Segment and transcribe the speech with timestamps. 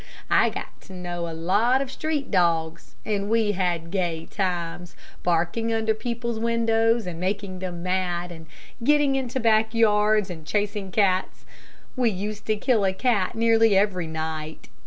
[0.31, 5.71] I got to know a lot of street dogs, and we had gay times, barking
[5.71, 8.47] under people's windows and making them mad, and
[8.83, 11.45] getting into back yards and chasing cats.
[11.95, 14.69] We used to kill a cat nearly every night.